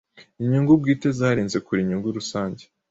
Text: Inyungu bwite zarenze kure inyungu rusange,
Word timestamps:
Inyungu 0.41 0.71
bwite 0.81 1.07
zarenze 1.19 1.57
kure 1.65 1.79
inyungu 1.81 2.07
rusange, 2.17 2.63